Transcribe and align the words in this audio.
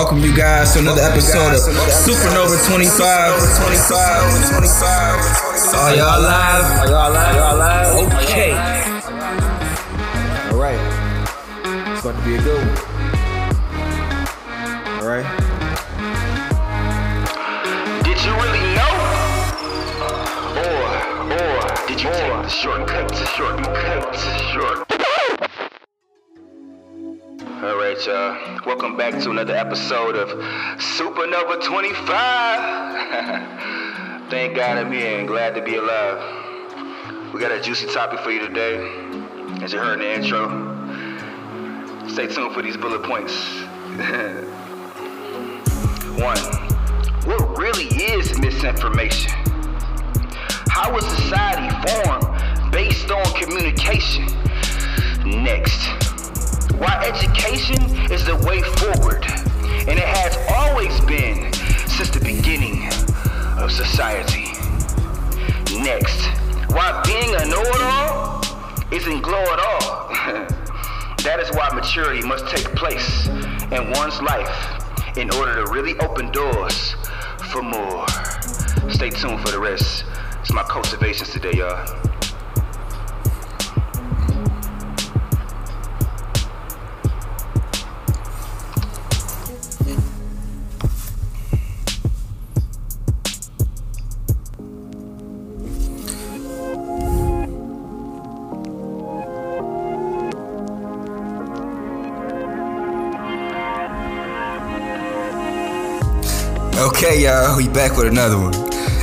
Welcome 0.00 0.20
you 0.20 0.34
guys 0.34 0.72
to 0.72 0.78
another 0.78 1.02
episode 1.02 1.52
of 1.52 1.60
Supernova 1.60 2.56
25. 2.66 3.36
25, 3.36 4.48
25. 4.48 5.20
Are 5.74 5.94
y'all 5.94 6.22
live? 6.22 6.64
Are 6.80 6.88
y'all 6.88 7.12
live? 7.12 7.36
Y'all 7.36 7.58
live? 7.58 8.08
Okay. 8.24 8.52
All 10.48 10.56
right. 10.58 10.80
It's 11.92 12.00
about 12.00 12.16
to 12.18 12.24
be 12.24 12.34
a 12.36 12.40
good 12.40 12.64
one. 12.64 12.78
All 15.02 15.06
right. 15.06 15.28
Did 18.02 18.18
you 18.24 18.32
really 18.40 18.64
know? 18.72 18.94
Or, 20.64 20.80
or, 21.36 21.60
did 21.88 22.00
you 22.00 22.08
take 22.08 22.40
the 22.40 22.48
shortcut 22.48 23.06
to 23.10 23.26
shortcut 23.26 24.89
right, 28.00 28.06
y'all. 28.06 28.56
Uh, 28.56 28.60
welcome 28.64 28.96
back 28.96 29.20
to 29.20 29.30
another 29.30 29.54
episode 29.54 30.16
of 30.16 30.30
Supernova 30.78 31.62
25. 31.62 32.06
Thank 34.30 34.56
God 34.56 34.78
I'm 34.78 34.90
here 34.92 35.18
and 35.18 35.28
glad 35.28 35.54
to 35.54 35.62
be 35.62 35.76
alive. 35.76 36.18
We 37.34 37.40
got 37.40 37.52
a 37.52 37.60
juicy 37.60 37.86
topic 37.88 38.20
for 38.20 38.30
you 38.30 38.40
today. 38.40 38.76
As 39.62 39.72
you 39.72 39.78
heard 39.80 40.00
in 40.00 40.06
the 40.06 40.14
intro, 40.14 40.48
stay 42.08 42.26
tuned 42.26 42.54
for 42.54 42.62
these 42.62 42.76
bullet 42.76 43.02
points. 43.02 43.34
One, 46.20 46.38
what 47.26 47.58
really 47.58 47.86
is 47.86 48.38
misinformation? 48.38 49.32
How 50.68 50.92
was 50.92 51.04
society 51.04 51.68
formed 51.86 52.26
based 52.72 53.10
on 53.10 53.24
communication? 53.34 54.26
Next, 55.24 56.09
why 56.80 56.96
education 57.04 57.76
is 58.10 58.24
the 58.24 58.34
way 58.36 58.62
forward, 58.80 59.22
and 59.86 59.98
it 59.98 60.08
has 60.08 60.34
always 60.48 60.98
been 61.02 61.52
since 61.86 62.08
the 62.08 62.20
beginning 62.20 62.86
of 63.60 63.70
society. 63.70 64.48
Next, 65.84 66.24
why 66.72 67.02
being 67.04 67.34
a 67.34 67.44
know-it-all 67.44 68.40
isn't 68.90 69.20
glow 69.20 69.42
at 69.42 69.58
all. 69.58 70.08
that 71.22 71.38
is 71.38 71.50
why 71.50 71.68
maturity 71.74 72.26
must 72.26 72.46
take 72.48 72.74
place 72.74 73.28
in 73.28 73.90
one's 73.90 74.22
life 74.22 75.18
in 75.18 75.30
order 75.34 75.62
to 75.62 75.70
really 75.70 75.98
open 75.98 76.32
doors 76.32 76.96
for 77.52 77.60
more. 77.60 78.08
Stay 78.88 79.10
tuned 79.10 79.40
for 79.42 79.50
the 79.50 79.60
rest. 79.60 80.04
It's 80.40 80.52
my 80.52 80.62
cultivations 80.62 81.30
today, 81.30 81.52
y'all. 81.58 82.09
Okay, 106.80 107.24
y'all, 107.24 107.58
we 107.58 107.68
back 107.68 107.98
with 107.98 108.06
another 108.06 108.38
one. 108.38 108.54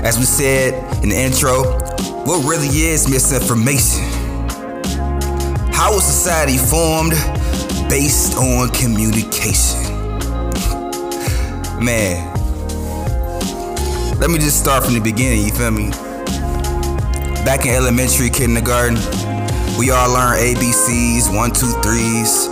As 0.04 0.18
we 0.18 0.24
said 0.26 0.74
in 1.04 1.10
the 1.10 1.16
intro, 1.16 1.62
what 2.26 2.44
really 2.44 2.70
is 2.70 3.08
misinformation? 3.08 4.04
How 5.72 5.94
was 5.94 6.04
society 6.04 6.58
formed 6.58 7.12
based 7.88 8.36
on 8.36 8.70
communication? 8.70 9.94
Man, 11.78 12.34
let 14.20 14.32
me 14.32 14.40
just 14.40 14.60
start 14.60 14.84
from 14.84 14.96
the 14.96 15.02
beginning, 15.02 15.46
you 15.46 15.52
feel 15.52 15.70
me? 15.70 15.92
Back 17.46 17.68
in 17.68 17.76
elementary, 17.76 18.32
kindergarten, 18.32 18.96
we 19.78 19.92
all 19.92 20.12
learned 20.12 20.42
ABCs, 20.42 21.30
one, 21.32 21.52
two, 21.52 21.70
threes. 21.86 22.50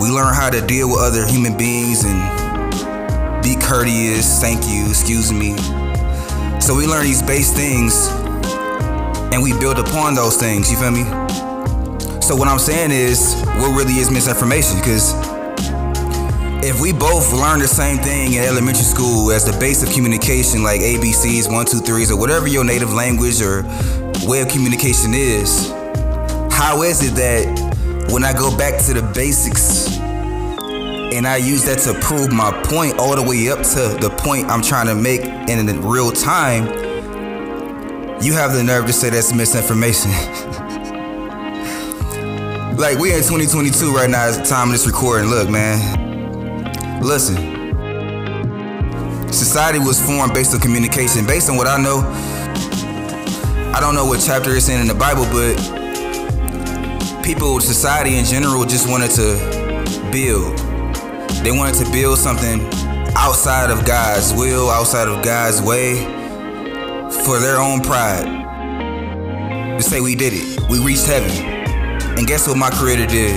We 0.00 0.14
learn 0.14 0.32
how 0.32 0.48
to 0.48 0.64
deal 0.64 0.90
with 0.90 1.00
other 1.00 1.26
human 1.26 1.58
beings 1.58 2.04
and 2.04 2.41
be 3.42 3.56
courteous, 3.56 4.40
thank 4.40 4.66
you, 4.68 4.88
excuse 4.88 5.32
me. 5.32 5.56
So 6.60 6.76
we 6.76 6.86
learn 6.86 7.04
these 7.04 7.22
base 7.22 7.52
things 7.52 8.08
and 9.32 9.42
we 9.42 9.52
build 9.58 9.78
upon 9.78 10.14
those 10.14 10.36
things, 10.36 10.70
you 10.70 10.76
feel 10.78 10.90
me? 10.90 11.04
So 12.22 12.36
what 12.36 12.46
I'm 12.46 12.58
saying 12.58 12.92
is, 12.92 13.34
what 13.58 13.76
really 13.76 13.94
is 13.94 14.10
misinformation? 14.10 14.78
Because 14.78 15.12
if 16.64 16.80
we 16.80 16.92
both 16.92 17.32
learn 17.32 17.58
the 17.58 17.66
same 17.66 17.98
thing 17.98 18.34
in 18.34 18.44
elementary 18.44 18.84
school 18.84 19.32
as 19.32 19.44
the 19.44 19.58
base 19.58 19.82
of 19.82 19.92
communication, 19.92 20.62
like 20.62 20.80
ABCs, 20.80 21.52
one, 21.52 21.66
two, 21.66 21.80
threes, 21.80 22.12
or 22.12 22.18
whatever 22.18 22.46
your 22.46 22.64
native 22.64 22.92
language 22.92 23.42
or 23.42 23.64
way 24.24 24.40
of 24.40 24.48
communication 24.48 25.14
is, 25.14 25.70
how 26.52 26.82
is 26.82 27.02
it 27.02 27.14
that 27.16 28.12
when 28.12 28.22
I 28.22 28.32
go 28.32 28.56
back 28.56 28.80
to 28.84 28.94
the 28.94 29.02
basics 29.14 29.98
and 31.12 31.26
I 31.26 31.36
use 31.36 31.64
that 31.64 31.78
to 31.80 31.94
prove 32.00 32.32
my 32.32 32.50
point 32.64 32.98
all 32.98 33.14
the 33.16 33.22
way 33.22 33.48
up 33.48 33.58
to 33.58 33.96
the 34.00 34.10
point 34.18 34.46
I'm 34.46 34.62
trying 34.62 34.86
to 34.86 34.94
make 34.94 35.22
in 35.22 35.82
real 35.82 36.10
time, 36.10 36.66
you 38.22 38.32
have 38.34 38.52
the 38.52 38.62
nerve 38.62 38.86
to 38.86 38.92
say 38.92 39.10
that's 39.10 39.32
misinformation. 39.34 40.10
like 42.78 42.98
we 42.98 43.12
in 43.12 43.18
2022 43.18 43.94
right 43.94 44.08
now 44.08 44.28
at 44.28 44.38
the 44.38 44.44
time 44.44 44.68
of 44.68 44.72
this 44.72 44.86
recording. 44.86 45.28
Look, 45.28 45.48
man. 45.48 47.02
Listen. 47.02 47.36
Society 49.32 49.78
was 49.78 50.00
formed 50.04 50.32
based 50.34 50.54
on 50.54 50.60
communication. 50.60 51.26
Based 51.26 51.50
on 51.50 51.56
what 51.56 51.66
I 51.66 51.76
know, 51.82 52.00
I 53.74 53.80
don't 53.80 53.94
know 53.94 54.06
what 54.06 54.20
chapter 54.24 54.54
it's 54.54 54.68
in 54.68 54.80
in 54.80 54.86
the 54.86 54.94
Bible, 54.94 55.24
but 55.32 55.56
people, 57.22 57.60
society 57.60 58.16
in 58.18 58.24
general, 58.24 58.64
just 58.64 58.88
wanted 58.88 59.10
to 59.12 60.10
build. 60.12 60.61
They 61.42 61.50
wanted 61.50 61.84
to 61.84 61.90
build 61.90 62.18
something 62.18 62.60
outside 63.16 63.70
of 63.70 63.84
God's 63.84 64.32
will, 64.32 64.70
outside 64.70 65.08
of 65.08 65.24
God's 65.24 65.60
way, 65.60 65.96
for 67.24 67.40
their 67.40 67.60
own 67.60 67.80
pride. 67.80 68.26
To 69.76 69.82
say 69.82 70.00
we 70.00 70.14
did 70.14 70.32
it, 70.34 70.60
we 70.70 70.78
reached 70.78 71.06
heaven. 71.06 71.30
And 72.16 72.28
guess 72.28 72.46
what 72.46 72.56
my 72.56 72.70
creator 72.70 73.06
did? 73.06 73.34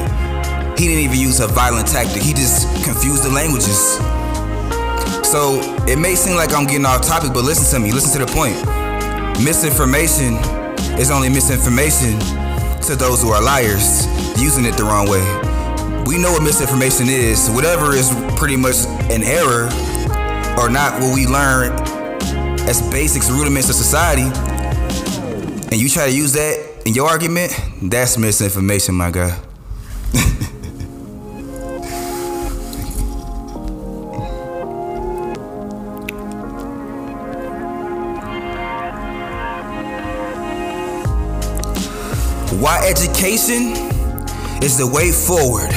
He 0.78 0.88
didn't 0.88 1.04
even 1.04 1.18
use 1.18 1.40
a 1.40 1.48
violent 1.48 1.88
tactic, 1.88 2.22
he 2.22 2.34
just 2.34 2.68
confused 2.86 3.24
the 3.24 3.32
languages. 3.32 3.98
So 5.28 5.60
it 5.88 5.98
may 5.98 6.14
seem 6.14 6.36
like 6.36 6.54
I'm 6.54 6.68
getting 6.68 6.86
off 6.86 7.02
topic, 7.02 7.34
but 7.34 7.44
listen 7.44 7.66
to 7.74 7.84
me, 7.84 7.92
listen 7.92 8.20
to 8.20 8.26
the 8.28 8.32
point. 8.32 8.56
Misinformation 9.44 10.36
is 11.00 11.10
only 11.10 11.30
misinformation 11.30 12.20
to 12.84 12.96
those 12.96 13.24
who 13.24 13.30
are 13.30 13.42
liars, 13.42 14.06
using 14.40 14.64
it 14.66 14.78
the 14.78 14.84
wrong 14.84 15.10
way 15.10 15.55
we 16.06 16.20
know 16.20 16.32
what 16.32 16.44
misinformation 16.44 17.08
is. 17.10 17.50
Whatever 17.50 17.94
is 17.94 18.14
pretty 18.38 18.56
much 18.56 18.86
an 19.10 19.24
error 19.24 19.66
or 20.58 20.70
not 20.70 21.02
what 21.02 21.16
we 21.16 21.26
learn 21.26 21.72
as 22.68 22.82
basics, 22.92 23.30
rudiments 23.30 23.70
of 23.70 23.76
society, 23.76 24.22
and 25.72 25.82
you 25.82 25.90
try 25.90 26.06
to 26.08 26.16
use 26.16 26.34
that 26.34 26.84
in 26.86 26.94
your 26.94 27.10
argument, 27.10 27.60
that's 27.82 28.18
misinformation, 28.18 28.94
my 28.96 29.10
guy. 29.10 29.32
Why 42.60 42.88
education 42.88 43.74
is 44.64 44.78
the 44.78 44.88
way 44.88 45.12
forward 45.12 45.74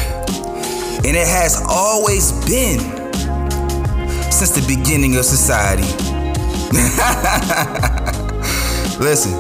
and 1.05 1.17
it 1.17 1.27
has 1.27 1.61
always 1.69 2.33
been 2.47 2.81
since 4.31 4.51
the 4.51 4.65
beginning 4.67 5.17
of 5.17 5.25
society. 5.25 5.89
Listen, 8.99 9.33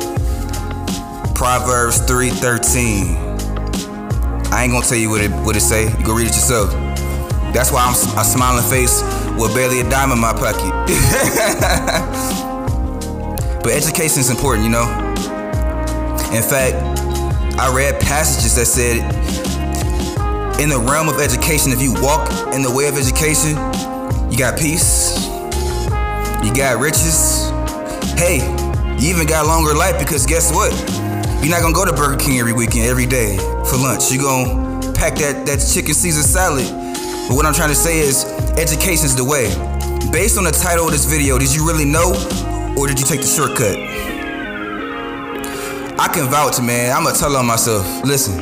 Proverbs 1.35 2.01
3:13. 2.03 3.27
I 4.51 4.63
ain't 4.63 4.73
gonna 4.73 4.87
tell 4.87 4.99
you 4.99 5.11
what 5.11 5.21
it 5.21 5.31
what 5.45 5.57
it 5.57 5.61
say. 5.61 5.91
You 5.99 6.05
go 6.05 6.15
read 6.15 6.29
it 6.29 6.35
yourself. 6.35 6.71
That's 7.53 7.73
why 7.73 7.85
I'm 7.85 7.95
a 8.19 8.25
smiling 8.25 8.65
face 8.71 9.03
with 9.39 9.55
barely 9.55 9.81
a 9.81 9.91
dime 9.91 10.13
in 10.13 10.19
my 10.19 10.33
pocket. 10.33 10.73
but 13.63 13.73
education 13.73 14.21
is 14.21 14.31
important, 14.31 14.65
you 14.65 14.71
know. 14.71 14.89
In 16.33 16.43
fact, 16.43 16.77
I 17.59 17.71
read 17.75 18.01
passages 18.01 18.55
that 18.57 18.67
said 18.67 19.18
in 20.59 20.69
the 20.69 20.79
realm 20.79 21.09
of 21.09 21.21
education, 21.21 21.71
if 21.71 21.81
you 21.81 21.95
walk 22.03 22.29
in 22.53 22.63
the 22.63 22.71
way 22.71 22.89
of 22.89 22.99
education, 22.99 23.55
you 24.31 24.37
got 24.37 24.59
peace, 24.59 25.27
you 26.43 26.53
got 26.53 26.81
riches. 26.81 27.49
Hey, 28.19 28.43
you 28.99 29.15
even 29.15 29.27
got 29.27 29.47
longer 29.47 29.73
life 29.73 29.99
because 30.01 30.27
guess 30.27 30.53
what? 30.53 30.73
You're 31.41 31.55
not 31.55 31.63
gonna 31.63 31.75
go 31.75 31.85
to 31.85 31.93
Burger 31.93 32.17
King 32.17 32.41
every 32.41 32.53
weekend, 32.53 32.87
every 32.87 33.07
day 33.07 33.37
for 33.71 33.77
lunch. 33.77 34.11
You're 34.11 34.25
gonna 34.25 34.93
pack 34.95 35.15
that, 35.23 35.47
that 35.47 35.63
chicken 35.73 35.95
Caesar 35.95 36.23
salad 36.23 36.67
But 37.29 37.37
what 37.37 37.47
I'm 37.47 37.55
trying 37.55 37.69
to 37.69 37.77
say 37.77 38.01
is, 38.01 38.25
education's 38.59 39.15
the 39.15 39.25
way. 39.25 39.47
Based 40.11 40.37
on 40.39 40.45
the 40.45 40.51
title 40.51 40.87
of 40.87 40.91
this 40.91 41.05
video, 41.05 41.39
did 41.39 41.55
you 41.55 41.65
really 41.65 41.85
know, 41.85 42.11
or 42.77 42.89
did 42.89 42.99
you 42.99 43.07
take 43.07 43.21
the 43.21 43.27
shortcut? 43.27 43.79
I 46.01 46.09
can 46.09 46.29
vouch, 46.29 46.61
man. 46.61 46.97
I'm 46.97 47.05
gonna 47.05 47.17
tell 47.17 47.37
on 47.37 47.47
myself. 47.47 47.87
Listen, 48.05 48.41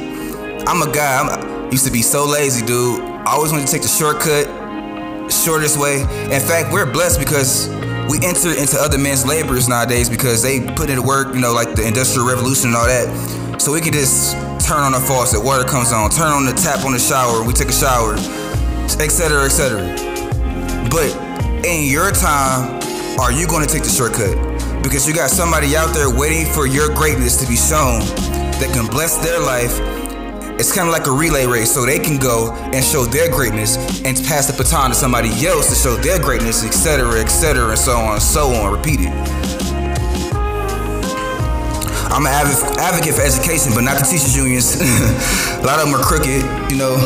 I'm 0.66 0.80
a 0.80 0.90
guy. 0.90 1.20
I 1.20 1.55
used 1.70 1.84
to 1.86 1.92
be 1.92 2.02
so 2.02 2.26
lazy, 2.26 2.64
dude. 2.64 3.00
I 3.00 3.32
always 3.32 3.52
wanted 3.52 3.66
to 3.66 3.72
take 3.72 3.82
the 3.82 3.88
shortcut, 3.88 4.46
shortest 5.30 5.78
way. 5.78 6.02
In 6.02 6.40
fact, 6.40 6.72
we're 6.72 6.90
blessed 6.90 7.18
because 7.18 7.68
we 8.08 8.18
enter 8.22 8.50
into 8.54 8.78
other 8.78 8.98
men's 8.98 9.26
labors 9.26 9.68
nowadays 9.68 10.08
because 10.08 10.42
they 10.42 10.60
put 10.74 10.90
into 10.90 11.02
work, 11.02 11.34
you 11.34 11.40
know, 11.40 11.52
like 11.52 11.74
the 11.74 11.86
industrial 11.86 12.26
revolution 12.26 12.70
and 12.70 12.76
all 12.76 12.86
that. 12.86 13.60
So 13.60 13.72
we 13.72 13.80
can 13.80 13.92
just 13.92 14.32
turn 14.66 14.80
on 14.80 14.92
the 14.92 15.00
faucet, 15.00 15.42
water 15.42 15.64
comes 15.64 15.92
on, 15.92 16.10
turn 16.10 16.30
on 16.30 16.46
the 16.46 16.52
tap 16.52 16.84
on 16.84 16.92
the 16.92 16.98
shower, 16.98 17.44
we 17.44 17.52
take 17.52 17.68
a 17.68 17.72
shower, 17.72 18.14
etc., 18.84 19.44
etc. 19.44 19.80
But 20.90 21.10
in 21.66 21.90
your 21.90 22.10
time, 22.12 22.80
are 23.18 23.32
you 23.32 23.46
going 23.46 23.66
to 23.66 23.72
take 23.72 23.82
the 23.82 23.90
shortcut? 23.90 24.36
Because 24.82 25.08
you 25.08 25.14
got 25.14 25.30
somebody 25.30 25.76
out 25.76 25.94
there 25.94 26.10
waiting 26.10 26.46
for 26.46 26.66
your 26.66 26.94
greatness 26.94 27.36
to 27.42 27.48
be 27.48 27.56
shown 27.56 28.00
that 28.60 28.70
can 28.72 28.86
bless 28.86 29.16
their 29.18 29.40
life 29.40 29.95
it's 30.58 30.72
kind 30.74 30.88
of 30.88 30.92
like 30.92 31.06
a 31.06 31.12
relay 31.12 31.46
race, 31.46 31.72
so 31.72 31.84
they 31.84 31.98
can 31.98 32.16
go 32.16 32.52
and 32.72 32.82
show 32.82 33.04
their 33.04 33.30
greatness 33.30 33.76
and 34.04 34.16
pass 34.24 34.46
the 34.46 34.56
baton 34.56 34.90
to 34.90 34.94
somebody 34.94 35.28
else 35.46 35.68
to 35.68 35.74
show 35.74 35.96
their 35.96 36.18
greatness, 36.18 36.64
etc., 36.64 37.20
etc., 37.20 37.68
and 37.68 37.78
so 37.78 37.96
on 37.96 38.14
and 38.14 38.22
so 38.22 38.48
on. 38.54 38.72
Repeat 38.72 39.00
it. 39.00 39.12
I'm 42.08 42.24
an 42.24 42.32
advocate 42.32 43.14
for 43.14 43.20
education, 43.20 43.72
but 43.74 43.82
not 43.82 43.98
the 43.98 44.06
teachers 44.08 44.34
unions. 44.34 44.80
a 44.80 45.66
lot 45.66 45.78
of 45.78 45.84
them 45.84 45.94
are 45.94 46.02
crooked, 46.02 46.40
you 46.72 46.78
know. 46.78 46.96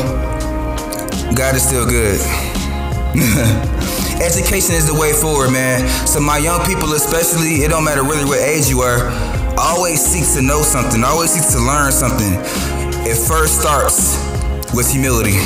God 1.35 1.55
is 1.55 1.67
still 1.67 1.85
good. 1.85 2.21
education 4.23 4.75
is 4.75 4.87
the 4.87 4.95
way 4.95 5.11
forward, 5.11 5.51
man. 5.51 5.83
So 6.07 6.21
my 6.21 6.37
young 6.37 6.63
people, 6.65 6.93
especially, 6.93 7.67
it 7.67 7.69
don't 7.69 7.83
matter 7.83 8.03
really 8.03 8.23
what 8.23 8.39
age 8.39 8.69
you 8.69 8.79
are, 8.79 9.11
always 9.57 9.99
seek 9.99 10.23
to 10.39 10.41
know 10.41 10.61
something, 10.61 11.03
always 11.03 11.31
seek 11.31 11.43
to 11.51 11.59
learn 11.59 11.91
something. 11.91 12.39
It 13.03 13.15
first 13.15 13.59
starts 13.59 14.15
with 14.73 14.91
humility. 14.91 15.37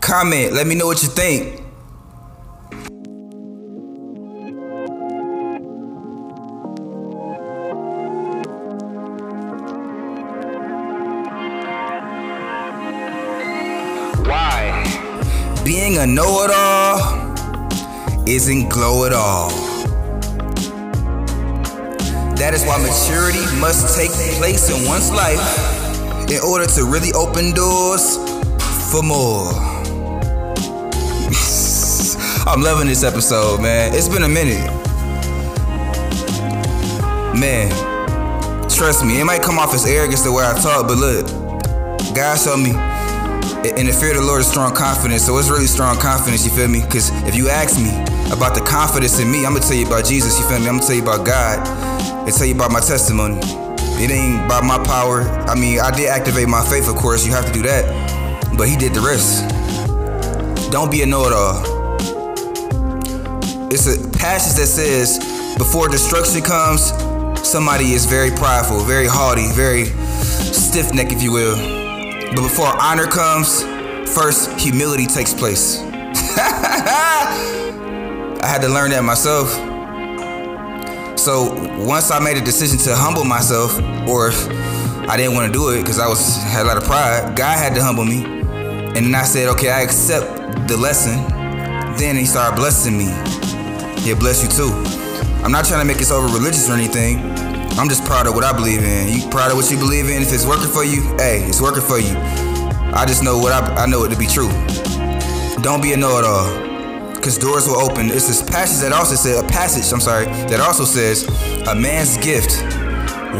Comment, 0.00 0.52
let 0.52 0.66
me 0.66 0.74
know 0.74 0.86
what 0.86 1.02
you 1.02 1.08
think. 1.08 1.60
Why? 14.26 15.62
Being 15.64 15.98
a 15.98 16.06
know 16.06 16.44
it 16.44 16.50
all 16.54 18.26
isn't 18.28 18.68
glow 18.68 19.06
at 19.06 19.12
all. 19.12 19.61
That 22.42 22.54
is 22.54 22.64
why 22.64 22.76
maturity 22.76 23.46
must 23.60 23.96
take 23.96 24.10
place 24.10 24.68
in 24.68 24.84
one's 24.84 25.12
life 25.12 25.38
in 26.28 26.40
order 26.42 26.66
to 26.74 26.84
really 26.84 27.12
open 27.12 27.54
doors 27.54 28.16
for 28.90 29.00
more. 29.00 29.52
I'm 32.44 32.60
loving 32.60 32.88
this 32.88 33.04
episode, 33.04 33.62
man. 33.62 33.94
It's 33.94 34.08
been 34.08 34.24
a 34.24 34.28
minute. 34.28 34.66
Man, 37.38 37.70
trust 38.68 39.04
me, 39.04 39.20
it 39.20 39.24
might 39.24 39.42
come 39.42 39.60
off 39.60 39.72
as 39.72 39.86
arrogance 39.86 40.22
the 40.22 40.32
way 40.32 40.44
I 40.44 40.60
talk, 40.60 40.88
but 40.88 40.98
look, 40.98 41.28
God 42.12 42.36
showed 42.40 42.56
me 42.56 42.72
in 43.64 43.86
the 43.86 43.92
fear 43.92 44.10
of 44.10 44.16
the 44.16 44.26
Lord 44.26 44.40
is 44.40 44.48
strong 44.48 44.74
confidence. 44.74 45.24
So 45.26 45.38
it's 45.38 45.48
really 45.48 45.66
strong 45.66 45.96
confidence, 45.98 46.44
you 46.44 46.50
feel 46.50 46.68
me? 46.68 46.80
Because 46.82 47.10
if 47.26 47.36
you 47.36 47.48
ask 47.48 47.78
me 47.78 47.90
about 48.32 48.54
the 48.54 48.60
confidence 48.60 49.20
in 49.20 49.30
me, 49.30 49.46
I'm 49.46 49.54
gonna 49.54 49.64
tell 49.64 49.76
you 49.76 49.86
about 49.86 50.04
Jesus, 50.04 50.38
you 50.38 50.46
feel 50.48 50.58
me? 50.58 50.66
I'm 50.66 50.78
gonna 50.78 50.86
tell 50.86 50.96
you 50.96 51.02
about 51.02 51.24
God 51.24 51.66
and 52.26 52.34
tell 52.34 52.46
you 52.46 52.54
about 52.54 52.72
my 52.72 52.80
testimony. 52.80 53.38
It 54.02 54.10
ain't 54.10 54.48
by 54.48 54.60
my 54.62 54.82
power. 54.82 55.22
I 55.46 55.54
mean, 55.54 55.78
I 55.78 55.90
did 55.90 56.08
activate 56.08 56.48
my 56.48 56.64
faith, 56.64 56.88
of 56.88 56.96
course, 56.96 57.24
you 57.24 57.32
have 57.32 57.46
to 57.46 57.52
do 57.52 57.62
that. 57.62 57.86
But 58.58 58.68
he 58.68 58.76
did 58.76 58.94
the 58.94 59.00
rest. 59.00 59.48
Don't 60.72 60.90
be 60.90 61.02
a 61.02 61.06
know 61.06 61.24
it 61.26 61.32
all. 61.32 61.62
It's 63.70 63.86
a 63.86 63.96
passage 64.18 64.58
that 64.58 64.66
says, 64.66 65.18
before 65.56 65.88
destruction 65.88 66.42
comes, 66.42 66.92
somebody 67.48 67.92
is 67.92 68.06
very 68.06 68.30
prideful, 68.30 68.80
very 68.80 69.06
haughty, 69.06 69.50
very 69.52 69.84
stiff 70.52 70.92
necked, 70.92 71.12
if 71.12 71.22
you 71.22 71.32
will. 71.32 71.81
But 72.34 72.42
before 72.42 72.66
honor 72.80 73.06
comes, 73.06 73.62
first 74.14 74.58
humility 74.58 75.06
takes 75.06 75.34
place. 75.34 75.80
I 78.42 78.46
had 78.46 78.62
to 78.62 78.68
learn 78.68 78.90
that 78.90 79.04
myself. 79.04 79.50
So 81.18 81.54
once 81.84 82.10
I 82.10 82.18
made 82.18 82.36
a 82.36 82.40
decision 82.40 82.78
to 82.80 82.96
humble 82.96 83.24
myself, 83.24 83.78
or 84.08 84.30
I 85.08 85.16
didn't 85.16 85.34
want 85.34 85.52
to 85.52 85.58
do 85.58 85.70
it 85.70 85.82
because 85.82 85.98
I 85.98 86.08
was 86.08 86.36
had 86.42 86.64
a 86.64 86.68
lot 86.68 86.78
of 86.78 86.84
pride, 86.84 87.36
God 87.36 87.58
had 87.58 87.74
to 87.74 87.82
humble 87.82 88.04
me. 88.04 88.24
And 88.24 89.06
then 89.06 89.14
I 89.14 89.24
said, 89.24 89.48
okay, 89.50 89.70
I 89.70 89.82
accept 89.82 90.68
the 90.68 90.76
lesson. 90.76 91.22
Then 91.96 92.16
he 92.16 92.24
started 92.24 92.56
blessing 92.56 92.96
me. 92.96 93.12
He'll 94.00 94.18
bless 94.18 94.42
you 94.42 94.48
too. 94.48 94.72
I'm 95.44 95.52
not 95.52 95.66
trying 95.66 95.80
to 95.80 95.84
make 95.84 95.98
this 95.98 96.10
over 96.10 96.26
religious 96.26 96.68
or 96.68 96.72
anything. 96.72 97.51
I'm 97.78 97.88
just 97.88 98.04
proud 98.04 98.26
of 98.26 98.34
what 98.34 98.44
I 98.44 98.52
believe 98.52 98.82
in. 98.82 99.08
You 99.08 99.28
proud 99.30 99.50
of 99.50 99.56
what 99.56 99.70
you 99.70 99.78
believe 99.78 100.08
in? 100.08 100.22
If 100.22 100.32
it's 100.32 100.46
working 100.46 100.70
for 100.70 100.84
you, 100.84 101.02
hey, 101.16 101.42
it's 101.44 101.60
working 101.60 101.82
for 101.82 101.98
you. 101.98 102.14
I 102.94 103.04
just 103.06 103.22
know 103.22 103.38
what 103.38 103.52
I, 103.52 103.84
I 103.84 103.86
know 103.86 104.04
it 104.04 104.10
to 104.10 104.18
be 104.18 104.26
true. 104.26 104.50
Don't 105.62 105.82
be 105.82 105.92
a 105.92 105.96
know-it-all 105.96 107.14
because 107.14 107.38
doors 107.38 107.66
will 107.66 107.80
open. 107.80 108.10
It's 108.10 108.28
this 108.28 108.42
passage 108.42 108.82
that 108.82 108.92
also 108.92 109.14
says 109.14 109.40
a 109.40 109.46
passage. 109.46 109.90
I'm 109.92 110.00
sorry 110.00 110.26
that 110.26 110.60
also 110.60 110.84
says 110.84 111.24
a 111.66 111.74
man's 111.74 112.18
gift 112.18 112.62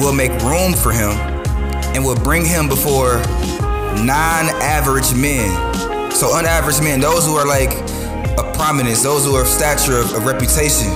will 0.01 0.15
make 0.15 0.33
room 0.43 0.73
for 0.73 0.93
him 0.93 1.11
and 1.93 2.05
will 2.05 2.17
bring 2.17 2.45
him 2.45 2.69
before 2.69 3.19
non-average 4.03 5.15
men. 5.15 5.51
So 6.13 6.35
unaverage 6.37 6.81
men, 6.81 7.01
those 7.01 7.27
who 7.27 7.35
are 7.37 7.47
like 7.47 7.73
a 8.39 8.53
prominence, 8.55 9.03
those 9.03 9.25
who 9.25 9.35
are 9.35 9.43
of 9.43 9.49
stature 9.49 9.99
of, 9.99 10.15
of 10.15 10.25
reputation, 10.25 10.89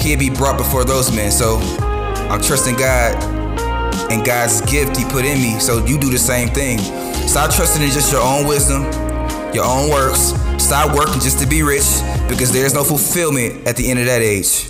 he'll 0.00 0.18
be 0.18 0.30
brought 0.30 0.58
before 0.58 0.84
those 0.84 1.14
men. 1.14 1.30
So 1.30 1.58
I'm 2.30 2.40
trusting 2.40 2.76
God 2.76 3.22
and 4.10 4.24
God's 4.24 4.60
gift 4.62 4.96
He 4.96 5.04
put 5.04 5.24
in 5.24 5.38
me. 5.40 5.58
So 5.60 5.84
you 5.86 5.98
do 5.98 6.10
the 6.10 6.18
same 6.18 6.48
thing. 6.48 6.78
Stop 7.28 7.50
trusting 7.50 7.82
in 7.82 7.90
just 7.90 8.12
your 8.12 8.22
own 8.22 8.46
wisdom, 8.46 8.82
your 9.52 9.64
own 9.64 9.90
works, 9.90 10.32
Stop 10.68 10.94
working 10.94 11.20
just 11.20 11.38
to 11.38 11.46
be 11.46 11.62
rich 11.62 12.02
because 12.28 12.52
there's 12.52 12.74
no 12.74 12.84
fulfillment 12.84 13.66
at 13.66 13.76
the 13.76 13.90
end 13.90 14.00
of 14.00 14.04
that 14.04 14.20
age. 14.20 14.64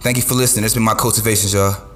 Thank 0.00 0.16
you 0.16 0.22
for 0.22 0.32
listening. 0.34 0.62
That's 0.62 0.72
been 0.72 0.82
my 0.82 0.94
cultivations, 0.94 1.52
y'all. 1.52 1.93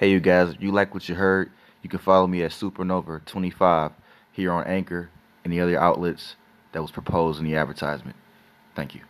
Hey, 0.00 0.12
you 0.12 0.18
guys, 0.18 0.54
if 0.54 0.62
you 0.62 0.72
like 0.72 0.94
what 0.94 1.10
you 1.10 1.14
heard, 1.14 1.50
you 1.82 1.90
can 1.90 1.98
follow 1.98 2.26
me 2.26 2.42
at 2.42 2.52
Supernova25 2.52 3.92
here 4.32 4.50
on 4.50 4.66
Anchor 4.66 5.10
and 5.44 5.52
the 5.52 5.60
other 5.60 5.78
outlets 5.78 6.36
that 6.72 6.80
was 6.80 6.90
proposed 6.90 7.38
in 7.38 7.44
the 7.44 7.54
advertisement. 7.54 8.16
Thank 8.74 8.94
you. 8.94 9.02